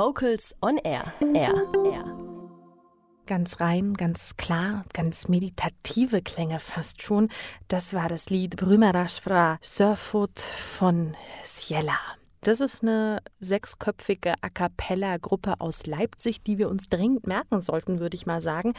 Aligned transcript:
Vocals 0.00 0.54
on 0.62 0.78
Air. 0.78 1.12
Air. 1.34 1.52
Air. 1.84 2.04
Ganz 3.26 3.60
rein, 3.60 3.92
ganz 3.92 4.38
klar, 4.38 4.86
ganz 4.94 5.28
meditative 5.28 6.22
Klänge 6.22 6.58
fast 6.58 7.02
schon. 7.02 7.28
Das 7.68 7.92
war 7.92 8.08
das 8.08 8.30
Lied 8.30 8.56
Brümerashfra 8.56 9.58
Surfoot 9.60 10.40
von 10.40 11.14
Ciela. 11.44 11.98
Das 12.42 12.62
ist 12.62 12.82
eine 12.82 13.18
sechsköpfige 13.38 14.32
A 14.40 14.48
cappella-Gruppe 14.48 15.60
aus 15.60 15.84
Leipzig, 15.84 16.42
die 16.42 16.56
wir 16.56 16.70
uns 16.70 16.88
dringend 16.88 17.26
merken 17.26 17.60
sollten, 17.60 17.98
würde 17.98 18.14
ich 18.14 18.24
mal 18.24 18.40
sagen. 18.40 18.72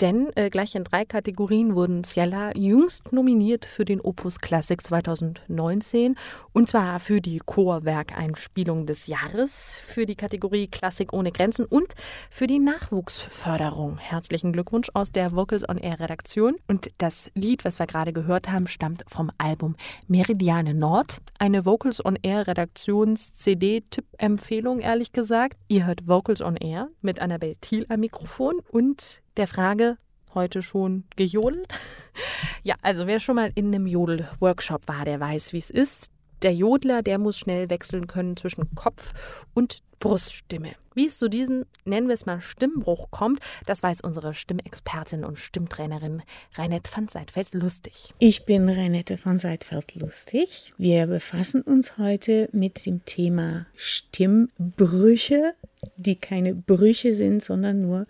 Denn 0.00 0.32
äh, 0.34 0.50
gleich 0.50 0.74
in 0.74 0.82
drei 0.82 1.04
Kategorien 1.04 1.76
wurden 1.76 2.02
Ciela 2.02 2.50
jüngst 2.56 3.12
nominiert 3.12 3.66
für 3.66 3.84
den 3.84 4.00
Opus 4.00 4.40
Classic 4.40 4.82
2019 4.82 6.16
und 6.52 6.68
zwar 6.68 6.98
für 6.98 7.20
die 7.20 7.38
Chorwerkeinspielung 7.38 8.84
des 8.84 9.06
Jahres, 9.06 9.76
für 9.80 10.06
die 10.06 10.16
Kategorie 10.16 10.66
Klassik 10.66 11.12
ohne 11.12 11.30
Grenzen 11.30 11.66
und 11.66 11.94
für 12.30 12.48
die 12.48 12.58
Nachwuchsförderung. 12.58 13.96
Herzlichen 13.98 14.52
Glückwunsch 14.52 14.88
aus 14.92 15.12
der 15.12 15.36
Vocals 15.36 15.68
on 15.68 15.78
Air 15.78 16.00
Redaktion. 16.00 16.56
Und 16.66 16.88
das 16.98 17.30
Lied, 17.36 17.64
was 17.64 17.78
wir 17.78 17.86
gerade 17.86 18.12
gehört 18.12 18.50
haben, 18.50 18.66
stammt 18.66 19.04
vom 19.06 19.30
Album 19.38 19.76
Meridiane 20.08 20.74
Nord, 20.74 21.18
eine 21.38 21.64
Vocals 21.64 22.04
on 22.04 22.18
Air 22.20 22.48
Redaktion 22.48 23.03
Produktions-CD-Tipp-Empfehlung, 23.04 24.80
ehrlich 24.80 25.12
gesagt. 25.12 25.58
Ihr 25.68 25.86
hört 25.86 26.06
Vocals 26.08 26.40
on 26.40 26.56
Air 26.56 26.88
mit 27.02 27.20
Annabel 27.20 27.56
Thiel 27.60 27.84
am 27.88 28.00
Mikrofon 28.00 28.60
und 28.70 29.22
der 29.36 29.46
Frage, 29.46 29.98
heute 30.34 30.62
schon 30.62 31.04
gejodelt? 31.16 31.68
ja, 32.62 32.76
also 32.82 33.06
wer 33.06 33.20
schon 33.20 33.36
mal 33.36 33.52
in 33.54 33.66
einem 33.66 33.86
Jodel-Workshop 33.86 34.88
war, 34.88 35.04
der 35.04 35.20
weiß, 35.20 35.52
wie 35.52 35.58
es 35.58 35.70
ist. 35.70 36.10
Der 36.44 36.52
Jodler, 36.52 37.02
der 37.02 37.18
muss 37.18 37.38
schnell 37.38 37.70
wechseln 37.70 38.06
können 38.06 38.36
zwischen 38.36 38.74
Kopf 38.74 39.46
und 39.54 39.78
Bruststimme. 39.98 40.72
Wie 40.94 41.06
es 41.06 41.16
zu 41.16 41.30
diesem, 41.30 41.64
nennen 41.86 42.06
wir 42.06 42.12
es 42.12 42.26
mal, 42.26 42.42
Stimmbruch 42.42 43.10
kommt, 43.10 43.40
das 43.64 43.82
weiß 43.82 44.02
unsere 44.02 44.34
Stimmexpertin 44.34 45.24
und 45.24 45.38
Stimmtrainerin 45.38 46.22
Reinette 46.52 46.90
van 46.94 47.08
Seidfeld-Lustig. 47.08 48.12
Ich 48.18 48.44
bin 48.44 48.68
Reinette 48.68 49.18
van 49.24 49.38
Seidfeld-Lustig. 49.38 50.74
Wir 50.76 51.06
befassen 51.06 51.62
uns 51.62 51.96
heute 51.96 52.50
mit 52.52 52.84
dem 52.84 53.06
Thema 53.06 53.66
Stimmbrüche, 53.74 55.54
die 55.96 56.16
keine 56.16 56.54
Brüche 56.54 57.14
sind, 57.14 57.42
sondern 57.42 57.80
nur 57.80 58.04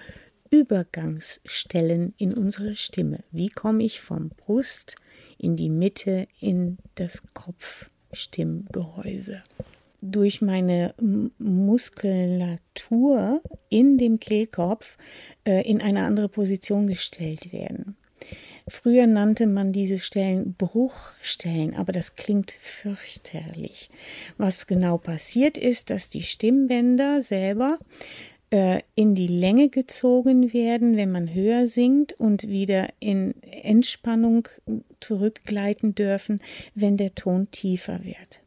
Übergangsstellen 0.51 2.15
in 2.19 2.35
unserer 2.35 2.75
Stimme. 2.75 3.23
Wie 3.31 3.49
komme 3.49 3.85
ich 3.85 4.01
vom 4.01 4.31
Brust 4.31 4.97
in 5.39 5.55
die 5.55 5.71
Mitte 5.71 6.27
in 6.41 6.79
das 6.97 7.23
Kopfstimmgehäuse? 8.15 9.43
durch 10.07 10.43
meine 10.43 10.93
Muskulatur 11.39 13.41
in 13.71 13.97
dem 13.97 14.21
Kehlkopf 14.21 14.99
äh, 15.47 15.67
in 15.67 15.81
eine 15.81 16.05
andere 16.05 16.29
Position 16.29 16.87
gestellt 16.87 17.55
werden. 17.55 17.97
Früher 18.69 19.07
nannte 19.07 19.47
man 19.47 19.73
diese 19.73 19.99
Stellen 19.99 20.53
Bruchstellen, 20.55 21.75
aber 21.75 21.93
das 21.93 22.17
klingt 22.17 22.53
fürchterlich. 22.53 23.89
Was 24.37 24.67
genau 24.67 24.99
passiert 24.99 25.57
ist, 25.57 25.89
dass 25.89 26.11
die 26.11 26.23
Stimmbänder 26.23 27.23
selber 27.23 27.79
äh, 28.51 28.81
in 28.95 29.15
die 29.15 29.27
Länge 29.27 29.69
gezogen 29.69 30.53
werden, 30.53 30.97
wenn 30.97 31.11
man 31.11 31.33
höher 31.33 31.67
singt 31.67 32.13
und 32.15 32.49
wieder 32.49 32.89
in 33.01 33.35
Entspannung 33.43 34.49
zurückgleiten 35.01 35.95
dürfen, 35.95 36.41
wenn 36.75 36.97
der 36.97 37.15
Ton 37.15 37.51
tiefer 37.51 38.05
wird. 38.05 38.41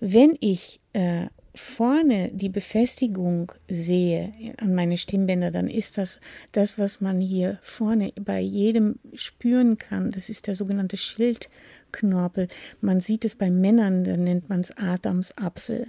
Wenn 0.00 0.36
ich 0.40 0.80
äh, 0.92 1.26
vorne 1.56 2.30
die 2.32 2.48
Befestigung 2.48 3.52
sehe 3.68 4.32
an 4.58 4.74
meine 4.74 4.98
Stimmbänder, 4.98 5.50
dann 5.50 5.68
ist 5.68 5.98
das 5.98 6.20
das, 6.52 6.78
was 6.78 7.00
man 7.00 7.20
hier 7.20 7.58
vorne 7.62 8.12
bei 8.20 8.40
jedem 8.40 8.98
spüren 9.14 9.78
kann. 9.78 10.10
Das 10.10 10.28
ist 10.28 10.46
der 10.46 10.54
sogenannte 10.54 10.96
Schildknorpel. 10.96 12.48
Man 12.80 13.00
sieht 13.00 13.24
es 13.24 13.34
bei 13.34 13.50
Männern, 13.50 14.04
dann 14.04 14.24
nennt 14.24 14.48
man 14.48 14.60
es 14.60 14.76
Adamsapfel. 14.76 15.88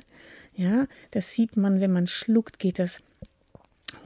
Ja, 0.55 0.87
das 1.11 1.31
sieht 1.33 1.55
man, 1.55 1.81
wenn 1.81 1.91
man 1.91 2.07
schluckt, 2.07 2.59
geht 2.59 2.79
das 2.79 3.03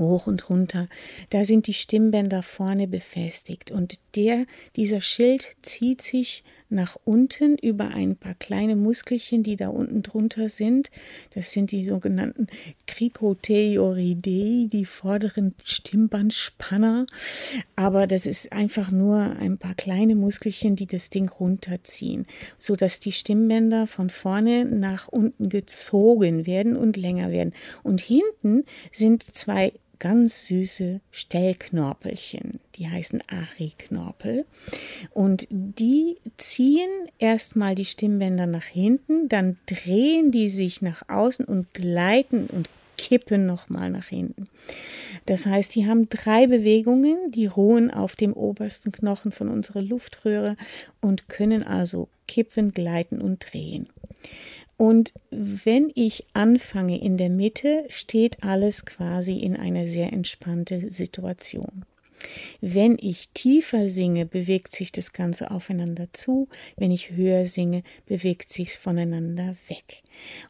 hoch 0.02 0.28
und 0.28 0.50
runter. 0.50 0.88
Da 1.30 1.46
sind 1.46 1.68
die 1.68 1.74
Stimmbänder 1.74 2.44
vorne 2.44 2.88
befestigt 2.88 3.72
und 3.72 4.00
der, 4.16 4.46
dieser 4.76 5.02
Schild 5.02 5.56
zieht 5.62 6.02
sich 6.02 6.44
nach 6.72 6.98
unten 7.04 7.58
über 7.58 7.90
ein 7.90 8.16
paar 8.16 8.34
kleine 8.34 8.76
Muskelchen, 8.76 9.44
die 9.44 9.58
da 9.58 9.68
unten 9.68 10.04
drunter 10.04 10.48
sind. 10.48 10.90
Das 11.34 11.52
sind 11.52 11.72
die 11.72 11.84
sogenannten 11.84 12.48
Cricotheoridae, 12.88 14.68
die 14.68 14.86
vorderen 14.86 15.54
Stimmbandspanner. 15.64 17.06
Aber 17.76 18.08
das 18.08 18.26
ist 18.26 18.54
einfach 18.54 18.90
nur 18.90 19.18
ein 19.18 19.58
paar 19.58 19.76
kleine 19.76 20.16
Muskelchen, 20.16 20.78
die 20.78 20.88
das 20.88 21.10
Ding 21.10 21.30
runterziehen, 21.30 22.26
sodass 22.58 23.02
die 23.02 23.12
Stimmbänder 23.12 23.86
von 23.86 24.10
vorne 24.10 24.64
nach 24.64 25.10
unten 25.10 25.50
gezogen 25.50 26.46
werden 26.48 26.78
und 26.78 26.96
länger 26.96 27.32
werden. 27.32 27.54
Und 27.84 28.00
hinten 28.00 28.64
sind 28.92 29.24
zwei 29.24 29.74
ganz 30.02 30.48
süße 30.48 31.00
Stellknorpelchen, 31.12 32.60
die 32.76 32.90
heißen 32.90 33.22
Ari-Knorpel. 33.28 34.46
Und 35.12 35.48
die 35.52 36.18
ziehen 36.38 36.90
erstmal 37.20 37.76
die 37.76 37.86
Stimmbänder 37.86 38.48
nach 38.48 38.66
hinten, 38.66 39.30
dann 39.30 39.58
drehen 39.68 40.32
die 40.32 40.50
sich 40.50 40.82
nach 40.82 41.08
außen 41.08 41.46
und 41.46 41.74
gleiten 41.76 42.48
und 42.48 42.68
kippen 42.98 43.46
nochmal 43.46 43.92
nach 43.92 44.08
hinten. 44.08 44.48
Das 45.28 45.46
heißt, 45.46 45.76
die 45.76 45.86
haben 45.86 46.10
drei 46.10 46.48
Bewegungen, 46.48 47.32
die 47.32 47.46
ruhen 47.46 47.92
auf 47.92 48.16
dem 48.16 48.34
obersten 48.34 48.92
Knochen 48.92 49.32
von 49.32 49.50
unserer 49.50 49.84
Luftröhre 49.84 50.58
und 51.00 51.30
können 51.30 51.62
also 51.62 52.10
kippen, 52.28 52.72
gleiten 52.72 53.22
und 53.22 53.54
drehen. 53.54 53.88
Und 54.82 55.14
wenn 55.30 55.92
ich 55.94 56.26
anfange 56.34 57.00
in 57.00 57.16
der 57.16 57.30
Mitte, 57.30 57.86
steht 57.90 58.44
alles 58.44 58.84
quasi 58.84 59.38
in 59.38 59.56
einer 59.56 59.86
sehr 59.86 60.12
entspannte 60.12 60.90
Situation. 60.90 61.86
Wenn 62.62 62.98
ich 63.00 63.30
tiefer 63.30 63.86
singe, 63.86 64.26
bewegt 64.26 64.76
sich 64.76 64.92
das 64.92 65.14
Ganze 65.14 65.52
aufeinander 65.52 66.08
zu. 66.14 66.48
Wenn 66.78 66.90
ich 66.90 67.12
höher 67.12 67.46
singe, 67.46 67.84
bewegt 68.08 68.52
sich 68.52 68.70
es 68.70 68.78
voneinander 68.78 69.56
weg. 69.68 70.02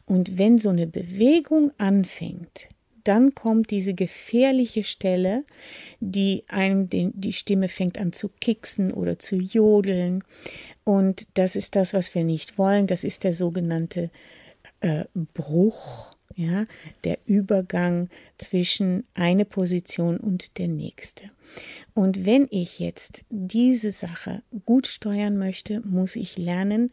Und 0.06 0.38
wenn 0.38 0.58
so 0.58 0.70
eine 0.70 0.86
Bewegung 0.86 1.70
anfängt, 1.76 2.70
dann 3.04 3.34
kommt 3.34 3.70
diese 3.70 3.94
gefährliche 3.94 4.84
Stelle, 4.84 5.44
die 6.00 6.44
einem 6.48 6.88
den, 6.88 7.12
die 7.14 7.32
Stimme 7.32 7.68
fängt 7.68 7.98
an 7.98 8.12
zu 8.12 8.30
kicksen 8.40 8.92
oder 8.92 9.18
zu 9.18 9.36
jodeln. 9.36 10.24
Und 10.84 11.38
das 11.38 11.56
ist 11.56 11.76
das, 11.76 11.94
was 11.94 12.14
wir 12.14 12.24
nicht 12.24 12.58
wollen. 12.58 12.86
Das 12.86 13.04
ist 13.04 13.24
der 13.24 13.34
sogenannte 13.34 14.10
äh, 14.80 15.04
Bruch, 15.14 16.10
ja, 16.34 16.66
der 17.04 17.18
Übergang 17.26 18.08
zwischen 18.38 19.04
eine 19.14 19.44
Position 19.44 20.16
und 20.16 20.58
der 20.58 20.68
nächste. 20.68 21.24
Und 21.94 22.24
wenn 22.24 22.48
ich 22.50 22.78
jetzt 22.78 23.22
diese 23.28 23.90
Sache 23.90 24.42
gut 24.64 24.86
steuern 24.86 25.36
möchte, 25.36 25.80
muss 25.80 26.16
ich 26.16 26.38
lernen, 26.38 26.90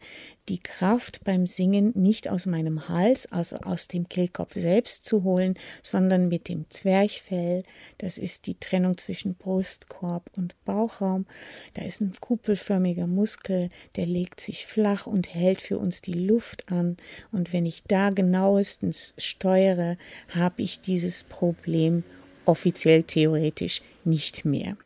die 0.50 0.58
Kraft 0.58 1.24
beim 1.24 1.46
Singen 1.46 1.92
nicht 1.94 2.28
aus 2.28 2.44
meinem 2.44 2.86
Hals, 2.88 3.30
also 3.32 3.56
aus 3.56 3.88
dem 3.88 4.10
Kehlkopf 4.10 4.54
selbst 4.54 5.06
zu 5.06 5.24
holen, 5.24 5.54
sondern 5.82 6.28
mit 6.28 6.50
dem 6.50 6.68
Zwerchfell. 6.68 7.62
Das 7.96 8.18
ist 8.18 8.46
die 8.46 8.56
Trennung 8.60 8.98
zwischen 8.98 9.36
Brustkorb 9.36 10.30
und 10.36 10.54
Bauchraum. 10.66 11.24
Da 11.72 11.82
ist 11.82 12.02
ein 12.02 12.12
kuppelförmiger 12.20 13.06
Muskel, 13.06 13.70
der 13.96 14.04
legt 14.04 14.40
sich 14.40 14.66
flach 14.66 15.06
und 15.06 15.32
hält 15.32 15.62
für 15.62 15.78
uns 15.78 16.02
die 16.02 16.12
Luft 16.12 16.70
an. 16.70 16.98
Und 17.32 17.54
wenn 17.54 17.64
ich 17.64 17.84
da 17.84 18.10
genauestens 18.10 19.14
steuere, 19.16 19.96
habe 20.28 20.60
ich 20.60 20.82
dieses 20.82 21.22
Problem 21.24 22.04
offiziell 22.44 23.04
theoretisch 23.04 23.80
nicht 24.04 24.44
mehr. 24.44 24.76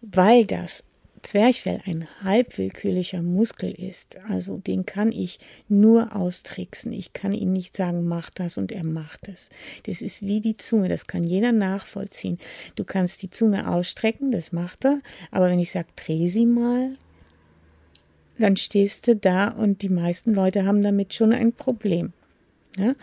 Weil 0.00 0.44
das 0.46 0.84
Zwerchfell 1.24 1.80
ein 1.86 2.06
halbwillkürlicher 2.22 3.22
Muskel 3.22 3.70
ist, 3.72 4.18
also 4.28 4.58
den 4.58 4.84
kann 4.84 5.10
ich 5.10 5.38
nur 5.68 6.14
austricksen. 6.14 6.92
Ich 6.92 7.12
kann 7.14 7.32
ihm 7.32 7.52
nicht 7.52 7.76
sagen, 7.76 8.06
mach 8.06 8.30
das 8.30 8.58
und 8.58 8.70
er 8.70 8.84
macht 8.84 9.28
es. 9.28 9.48
Das 9.84 10.02
ist 10.02 10.26
wie 10.26 10.40
die 10.40 10.56
Zunge, 10.56 10.88
das 10.88 11.06
kann 11.06 11.24
jeder 11.24 11.52
nachvollziehen. 11.52 12.38
Du 12.76 12.84
kannst 12.84 13.22
die 13.22 13.30
Zunge 13.30 13.70
ausstrecken, 13.70 14.30
das 14.32 14.52
macht 14.52 14.84
er, 14.84 15.00
aber 15.30 15.48
wenn 15.48 15.58
ich 15.58 15.70
sage, 15.70 15.88
dreh 15.96 16.28
sie 16.28 16.46
mal, 16.46 16.92
dann 18.38 18.56
stehst 18.56 19.06
du 19.06 19.16
da 19.16 19.48
und 19.48 19.82
die 19.82 19.88
meisten 19.88 20.34
Leute 20.34 20.66
haben 20.66 20.82
damit 20.82 21.14
schon 21.14 21.32
ein 21.32 21.52
Problem. 21.52 22.12
Ja? 22.76 22.94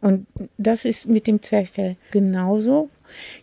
Und 0.00 0.26
das 0.58 0.84
ist 0.84 1.06
mit 1.06 1.26
dem 1.26 1.42
Zwerchfell 1.42 1.96
genauso. 2.10 2.88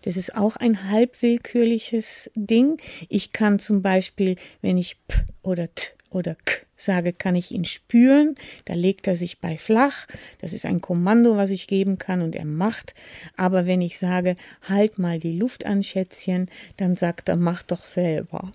Das 0.03 0.17
ist 0.17 0.35
auch 0.35 0.55
ein 0.55 0.89
halb 0.89 1.21
willkürliches 1.21 2.31
Ding. 2.35 2.77
Ich 3.09 3.31
kann 3.33 3.59
zum 3.59 3.81
Beispiel, 3.81 4.35
wenn 4.61 4.77
ich 4.77 4.97
P 5.07 5.17
oder 5.41 5.73
T 5.73 5.91
oder 6.09 6.35
K 6.45 6.63
sage, 6.75 7.13
kann 7.13 7.35
ich 7.35 7.51
ihn 7.51 7.65
spüren. 7.65 8.35
Da 8.65 8.73
legt 8.73 9.07
er 9.07 9.15
sich 9.15 9.39
bei 9.39 9.57
flach. 9.57 10.07
Das 10.39 10.53
ist 10.53 10.65
ein 10.65 10.81
Kommando, 10.81 11.37
was 11.37 11.49
ich 11.49 11.67
geben 11.67 11.97
kann 11.97 12.21
und 12.21 12.35
er 12.35 12.45
macht. 12.45 12.93
Aber 13.35 13.65
wenn 13.65 13.81
ich 13.81 13.97
sage, 13.97 14.35
halt 14.61 14.99
mal 14.99 15.19
die 15.19 15.37
Luft 15.37 15.65
an, 15.65 15.83
Schätzchen, 15.83 16.49
dann 16.77 16.95
sagt 16.95 17.29
er, 17.29 17.37
mach 17.37 17.63
doch 17.63 17.85
selber. 17.85 18.51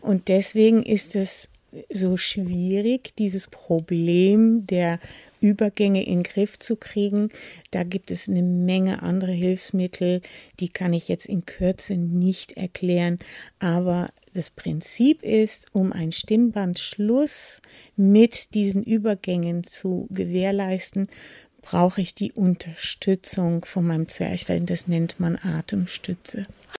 Und 0.00 0.28
deswegen 0.28 0.82
ist 0.82 1.16
es 1.16 1.48
so 1.90 2.16
schwierig, 2.16 3.14
dieses 3.18 3.46
Problem 3.46 4.66
der 4.66 4.98
Übergänge 5.40 6.04
in 6.04 6.18
den 6.18 6.22
Griff 6.22 6.58
zu 6.58 6.76
kriegen. 6.76 7.28
Da 7.70 7.84
gibt 7.84 8.10
es 8.10 8.28
eine 8.28 8.42
Menge 8.42 9.02
andere 9.02 9.32
Hilfsmittel, 9.32 10.20
die 10.60 10.68
kann 10.68 10.92
ich 10.92 11.08
jetzt 11.08 11.26
in 11.26 11.46
Kürze 11.46 11.94
nicht 11.94 12.52
erklären, 12.52 13.18
aber 13.58 14.10
das 14.34 14.50
Prinzip 14.50 15.22
ist, 15.22 15.74
um 15.74 15.92
einen 15.92 16.12
Stimmbandschluss 16.12 17.62
mit 17.96 18.54
diesen 18.54 18.82
Übergängen 18.82 19.64
zu 19.64 20.06
gewährleisten, 20.10 21.08
brauche 21.62 22.00
ich 22.00 22.14
die 22.14 22.32
Unterstützung 22.32 23.64
von 23.64 23.86
meinem 23.86 24.08
Zwerchfell. 24.08 24.60
Das 24.60 24.86
nennt 24.88 25.18
man 25.18 25.36
Atemstütze. 25.36 26.46